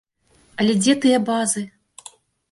Але 0.61 0.73
дзе 0.79 0.95
тыя 1.03 1.19
базы? 1.27 1.63